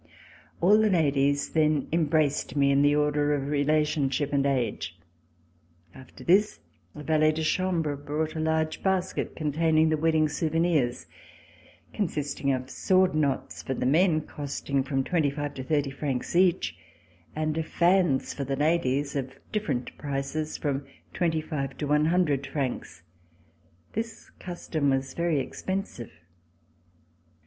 [0.61, 4.97] All the ladies then embraced me In the order of relationship and age.
[5.93, 6.59] After this
[6.95, 9.97] a valet de chambre C44] MARRIAGE, PRESENTATION AT COURT brought a large basket containing the
[9.97, 11.05] wedding souvenirs,
[11.93, 16.75] consisting of sword knots for the men, costing from twenty five to thirty francs each,
[17.35, 20.83] and of fans for the ladies, of different prices from
[21.13, 23.03] twenty five to one hundred francs.
[23.93, 26.09] This custom was very expensive.